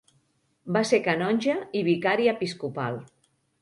Va 0.77 0.81
ser 0.93 1.01
canonge 1.09 1.59
i 1.83 1.87
vicari 1.93 2.29
episcopal. 2.37 3.03